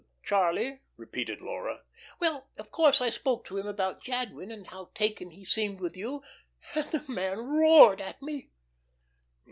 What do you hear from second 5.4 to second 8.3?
seemed with you, and the man roared at